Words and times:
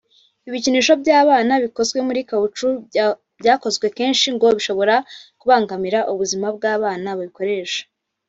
Ibikinisho 0.47 0.93
by’abana 1.01 1.53
bikozwe 1.63 1.99
muri 2.07 2.21
kawucu 2.29 2.67
byakoze 3.39 3.85
kenshi 3.97 4.27
ngo 4.35 4.47
bishobora 4.57 4.95
kubangamira 5.39 5.99
ubuzima 6.13 6.47
bw’abana 6.55 7.09
babikoresha 7.19 7.81